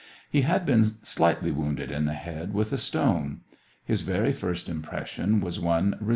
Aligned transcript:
He 0.31 0.41
had 0.41 0.65
been 0.65 0.81
slightly 0.81 1.51
wounded 1.51 1.91
in 1.91 2.05
the 2.05 2.15
head 2.15 2.55
with 2.55 2.73
a 2.73 2.79
stone. 2.79 3.41
His 3.85 4.01
very 4.01 4.33
first 4.33 4.67
impression 4.67 5.41
was 5.41 5.59
one 5.59 5.73
re 5.73 5.89
SEVASTOPOL 5.89 5.99
IN 6.01 6.07
MAY. 6.07 6.09